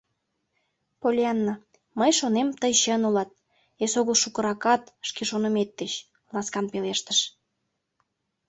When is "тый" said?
2.61-2.73